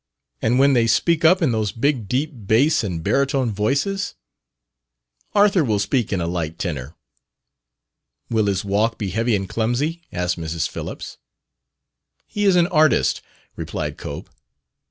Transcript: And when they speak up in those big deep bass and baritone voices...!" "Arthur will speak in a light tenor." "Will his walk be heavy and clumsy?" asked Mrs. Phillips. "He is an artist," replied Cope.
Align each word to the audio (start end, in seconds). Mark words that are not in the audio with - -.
And 0.41 0.57
when 0.57 0.73
they 0.73 0.87
speak 0.87 1.23
up 1.23 1.43
in 1.43 1.51
those 1.51 1.71
big 1.71 2.07
deep 2.07 2.31
bass 2.33 2.83
and 2.83 3.03
baritone 3.03 3.51
voices...!" 3.51 4.15
"Arthur 5.35 5.63
will 5.63 5.77
speak 5.77 6.11
in 6.11 6.19
a 6.19 6.25
light 6.25 6.57
tenor." 6.57 6.95
"Will 8.27 8.47
his 8.47 8.65
walk 8.65 8.97
be 8.97 9.11
heavy 9.11 9.35
and 9.35 9.47
clumsy?" 9.47 10.01
asked 10.11 10.39
Mrs. 10.39 10.67
Phillips. 10.67 11.19
"He 12.25 12.45
is 12.45 12.55
an 12.55 12.65
artist," 12.65 13.21
replied 13.55 13.99
Cope. 13.99 14.31